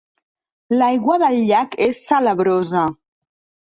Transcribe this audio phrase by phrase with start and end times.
[0.77, 2.91] L'aigua del llac és salabrosa.